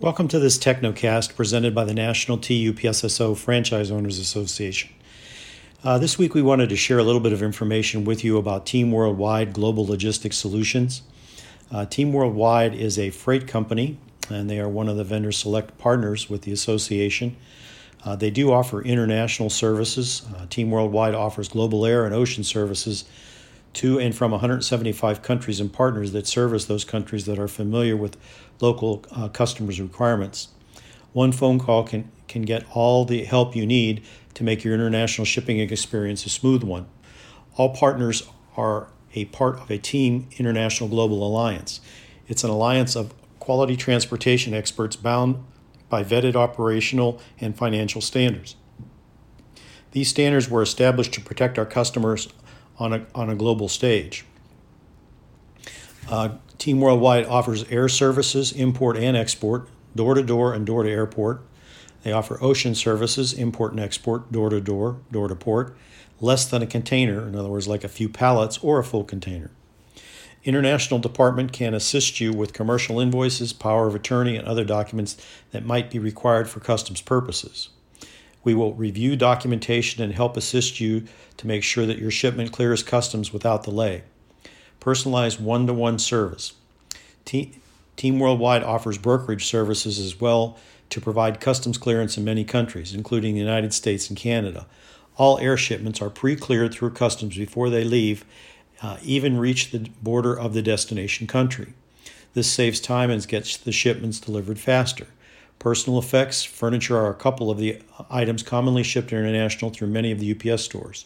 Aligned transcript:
Welcome 0.00 0.28
to 0.28 0.38
this 0.38 0.56
Technocast 0.56 1.36
presented 1.36 1.74
by 1.74 1.84
the 1.84 1.92
National 1.92 2.38
TUPSSO 2.38 3.36
Franchise 3.36 3.90
Owners 3.90 4.18
Association. 4.18 4.88
Uh, 5.84 5.98
this 5.98 6.16
week, 6.16 6.32
we 6.32 6.40
wanted 6.40 6.70
to 6.70 6.76
share 6.76 6.98
a 6.98 7.02
little 7.02 7.20
bit 7.20 7.34
of 7.34 7.42
information 7.42 8.06
with 8.06 8.24
you 8.24 8.38
about 8.38 8.64
Team 8.64 8.92
Worldwide 8.92 9.52
Global 9.52 9.84
Logistics 9.84 10.38
Solutions. 10.38 11.02
Uh, 11.70 11.84
Team 11.84 12.14
Worldwide 12.14 12.74
is 12.74 12.98
a 12.98 13.10
freight 13.10 13.46
company, 13.46 13.98
and 14.30 14.48
they 14.48 14.58
are 14.58 14.70
one 14.70 14.88
of 14.88 14.96
the 14.96 15.04
vendor 15.04 15.32
select 15.32 15.76
partners 15.76 16.30
with 16.30 16.42
the 16.42 16.52
association. 16.52 17.36
Uh, 18.02 18.16
they 18.16 18.30
do 18.30 18.50
offer 18.50 18.80
international 18.80 19.50
services. 19.50 20.22
Uh, 20.34 20.46
Team 20.46 20.70
Worldwide 20.70 21.14
offers 21.14 21.46
global 21.50 21.84
air 21.84 22.06
and 22.06 22.14
ocean 22.14 22.42
services 22.42 23.04
to 23.74 23.98
and 23.98 24.14
from 24.14 24.32
175 24.32 25.22
countries 25.22 25.60
and 25.60 25.72
partners 25.72 26.12
that 26.12 26.26
service 26.26 26.64
those 26.64 26.84
countries 26.84 27.26
that 27.26 27.38
are 27.38 27.48
familiar 27.48 27.96
with 27.96 28.16
local 28.60 29.04
uh, 29.12 29.28
customers' 29.28 29.80
requirements. 29.80 30.48
One 31.12 31.32
phone 31.32 31.58
call 31.58 31.84
can, 31.84 32.10
can 32.28 32.42
get 32.42 32.64
all 32.72 33.04
the 33.04 33.24
help 33.24 33.56
you 33.56 33.66
need 33.66 34.04
to 34.34 34.44
make 34.44 34.64
your 34.64 34.74
international 34.74 35.24
shipping 35.24 35.58
experience 35.58 36.24
a 36.26 36.30
smooth 36.30 36.62
one. 36.62 36.86
All 37.56 37.74
partners 37.74 38.28
are 38.56 38.88
a 39.14 39.24
part 39.26 39.60
of 39.60 39.70
a 39.70 39.78
Team 39.78 40.28
International 40.38 40.88
Global 40.88 41.26
Alliance. 41.26 41.80
It's 42.28 42.44
an 42.44 42.50
alliance 42.50 42.94
of 42.94 43.12
quality 43.40 43.76
transportation 43.76 44.54
experts 44.54 44.94
bound 44.94 45.42
by 45.88 46.04
vetted 46.04 46.36
operational 46.36 47.20
and 47.40 47.56
financial 47.56 48.00
standards. 48.00 48.54
These 49.92 50.08
standards 50.08 50.48
were 50.48 50.62
established 50.62 51.12
to 51.14 51.20
protect 51.20 51.58
our 51.58 51.66
customers 51.66 52.28
on 52.80 52.92
a, 52.94 53.06
on 53.14 53.30
a 53.30 53.36
global 53.36 53.68
stage. 53.68 54.24
Uh, 56.10 56.30
Team 56.58 56.80
Worldwide 56.80 57.26
offers 57.26 57.64
air 57.70 57.88
services, 57.88 58.50
import 58.52 58.96
and 58.96 59.16
export, 59.16 59.68
door 59.94 60.14
to 60.14 60.22
door 60.22 60.52
and 60.52 60.66
door 60.66 60.82
to 60.82 60.90
airport. 60.90 61.42
They 62.02 62.12
offer 62.12 62.42
ocean 62.42 62.74
services, 62.74 63.32
import 63.32 63.72
and 63.72 63.80
export, 63.80 64.32
door 64.32 64.50
to 64.50 64.60
door, 64.60 64.98
door 65.12 65.28
to 65.28 65.36
port, 65.36 65.76
less 66.20 66.46
than 66.46 66.62
a 66.62 66.66
container, 66.66 67.28
in 67.28 67.36
other 67.36 67.48
words, 67.48 67.68
like 67.68 67.84
a 67.84 67.88
few 67.88 68.08
pallets 68.08 68.58
or 68.58 68.78
a 68.78 68.84
full 68.84 69.04
container. 69.04 69.50
International 70.42 70.98
Department 70.98 71.52
can 71.52 71.74
assist 71.74 72.18
you 72.18 72.32
with 72.32 72.54
commercial 72.54 72.98
invoices, 72.98 73.52
power 73.52 73.86
of 73.86 73.94
attorney, 73.94 74.36
and 74.36 74.48
other 74.48 74.64
documents 74.64 75.16
that 75.50 75.66
might 75.66 75.90
be 75.90 75.98
required 75.98 76.48
for 76.48 76.60
customs 76.60 77.02
purposes. 77.02 77.68
We 78.42 78.54
will 78.54 78.74
review 78.74 79.16
documentation 79.16 80.02
and 80.02 80.14
help 80.14 80.36
assist 80.36 80.80
you 80.80 81.04
to 81.36 81.46
make 81.46 81.62
sure 81.62 81.86
that 81.86 81.98
your 81.98 82.10
shipment 82.10 82.52
clears 82.52 82.82
customs 82.82 83.32
without 83.32 83.64
delay. 83.64 84.02
Personalized 84.78 85.40
one 85.40 85.66
to 85.66 85.74
one 85.74 85.98
service. 85.98 86.54
Team 87.24 88.18
Worldwide 88.18 88.62
offers 88.62 88.96
brokerage 88.96 89.46
services 89.46 89.98
as 89.98 90.20
well 90.20 90.58
to 90.88 91.00
provide 91.00 91.40
customs 91.40 91.78
clearance 91.78 92.16
in 92.16 92.24
many 92.24 92.44
countries, 92.44 92.94
including 92.94 93.34
the 93.34 93.40
United 93.40 93.72
States 93.72 94.08
and 94.08 94.18
Canada. 94.18 94.66
All 95.16 95.38
air 95.38 95.56
shipments 95.56 96.00
are 96.00 96.10
pre 96.10 96.34
cleared 96.34 96.72
through 96.72 96.90
customs 96.90 97.36
before 97.36 97.68
they 97.68 97.84
leave, 97.84 98.24
uh, 98.82 98.96
even 99.02 99.38
reach 99.38 99.70
the 99.70 99.90
border 100.02 100.34
of 100.36 100.54
the 100.54 100.62
destination 100.62 101.26
country. 101.26 101.74
This 102.32 102.50
saves 102.50 102.80
time 102.80 103.10
and 103.10 103.26
gets 103.26 103.56
the 103.56 103.72
shipments 103.72 104.18
delivered 104.18 104.58
faster. 104.58 105.06
Personal 105.60 105.98
effects, 105.98 106.42
furniture 106.42 106.96
are 106.96 107.10
a 107.10 107.14
couple 107.14 107.50
of 107.50 107.58
the 107.58 107.80
items 108.10 108.42
commonly 108.42 108.82
shipped 108.82 109.12
international 109.12 109.70
through 109.70 109.88
many 109.88 110.10
of 110.10 110.18
the 110.18 110.32
UPS 110.34 110.64
stores. 110.64 111.04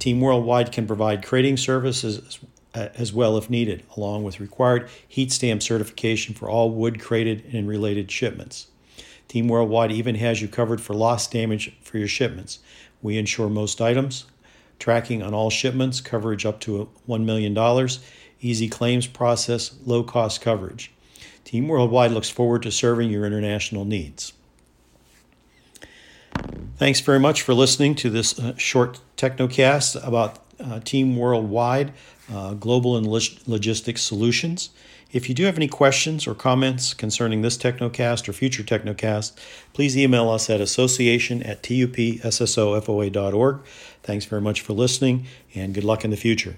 Team 0.00 0.20
Worldwide 0.20 0.72
can 0.72 0.88
provide 0.88 1.24
crating 1.24 1.56
services 1.56 2.40
as 2.74 3.12
well 3.12 3.38
if 3.38 3.48
needed, 3.48 3.84
along 3.96 4.24
with 4.24 4.40
required 4.40 4.88
heat 5.06 5.30
stamp 5.30 5.62
certification 5.62 6.34
for 6.34 6.50
all 6.50 6.70
wood 6.70 7.00
crated 7.00 7.44
and 7.52 7.68
related 7.68 8.10
shipments. 8.10 8.66
Team 9.28 9.46
Worldwide 9.46 9.92
even 9.92 10.16
has 10.16 10.42
you 10.42 10.48
covered 10.48 10.80
for 10.80 10.92
loss 10.92 11.28
damage 11.28 11.76
for 11.80 11.98
your 11.98 12.08
shipments. 12.08 12.58
We 13.02 13.16
insure 13.16 13.48
most 13.48 13.80
items, 13.80 14.24
tracking 14.80 15.22
on 15.22 15.32
all 15.32 15.50
shipments, 15.50 16.00
coverage 16.00 16.44
up 16.44 16.58
to 16.62 16.88
$1 17.08 17.24
million, 17.24 17.88
easy 18.40 18.68
claims 18.68 19.06
process, 19.06 19.76
low 19.86 20.02
cost 20.02 20.40
coverage. 20.40 20.90
Team 21.44 21.68
Worldwide 21.68 22.10
looks 22.10 22.30
forward 22.30 22.62
to 22.62 22.70
serving 22.70 23.10
your 23.10 23.26
international 23.26 23.84
needs. 23.84 24.32
Thanks 26.76 27.00
very 27.00 27.20
much 27.20 27.42
for 27.42 27.54
listening 27.54 27.94
to 27.96 28.10
this 28.10 28.38
uh, 28.38 28.56
short 28.56 29.00
Technocast 29.16 30.04
about 30.06 30.40
uh, 30.58 30.80
Team 30.80 31.16
Worldwide 31.16 31.92
uh, 32.32 32.54
Global 32.54 32.96
and 32.96 33.06
Log- 33.06 33.22
Logistics 33.46 34.02
Solutions. 34.02 34.70
If 35.12 35.28
you 35.28 35.34
do 35.34 35.44
have 35.44 35.56
any 35.56 35.68
questions 35.68 36.26
or 36.26 36.34
comments 36.34 36.92
concerning 36.92 37.42
this 37.42 37.56
Technocast 37.56 38.28
or 38.28 38.32
future 38.32 38.64
Technocast, 38.64 39.32
please 39.72 39.96
email 39.96 40.28
us 40.28 40.50
at 40.50 40.60
association 40.60 41.40
at 41.44 41.62
tupssofoa.org. 41.62 43.60
Thanks 44.02 44.24
very 44.24 44.42
much 44.42 44.60
for 44.60 44.72
listening 44.72 45.26
and 45.54 45.72
good 45.72 45.84
luck 45.84 46.04
in 46.04 46.10
the 46.10 46.16
future. 46.16 46.56